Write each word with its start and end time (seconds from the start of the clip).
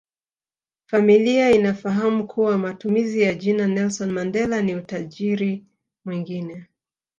Familia 0.85 1.51
inafahamu 1.51 2.27
kuwa 2.27 2.57
matumizi 2.57 3.21
ya 3.21 3.33
jina 3.33 3.67
Nelson 3.67 4.11
Mandela 4.11 4.61
ni 4.61 4.75
utajiri 4.75 5.65
mwingine 6.05 6.65